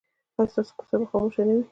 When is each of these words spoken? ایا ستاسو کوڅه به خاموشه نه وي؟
ایا 0.37 0.51
ستاسو 0.51 0.71
کوڅه 0.77 0.95
به 0.99 1.05
خاموشه 1.11 1.43
نه 1.47 1.53
وي؟ 1.55 1.63